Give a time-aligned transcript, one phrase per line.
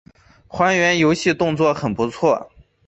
[0.47, 2.51] 还原游戏动作很不错